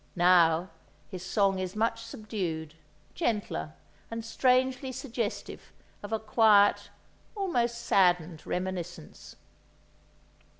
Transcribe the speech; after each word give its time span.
Now, 0.15 0.71
his 1.09 1.23
song 1.23 1.59
is 1.59 1.75
much 1.75 2.01
subdued, 2.03 2.73
gentler, 3.13 3.73
and 4.09 4.25
strangely 4.25 4.91
suggestive 4.91 5.71
of 6.01 6.11
a 6.11 6.17
quiet, 6.17 6.89
almost 7.35 7.79
saddened 7.81 8.43
reminiscence. 8.47 9.35